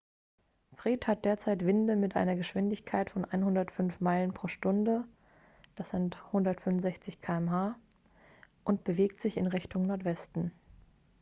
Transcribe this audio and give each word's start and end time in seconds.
fred 0.77 1.05
hat 1.05 1.25
derzeit 1.25 1.63
winde 1.63 1.95
mit 1.95 2.15
einer 2.15 2.35
geschwindigkeit 2.35 3.11
von 3.11 3.23
105 3.23 3.99
meilen 3.99 4.33
pro 4.33 4.47
stunde 4.47 5.03
165 5.77 7.21
km/h 7.21 7.75
und 8.63 8.83
bewegt 8.83 9.21
sich 9.21 9.37
in 9.37 9.45
richtung 9.45 9.85
nordwesten 9.85 10.53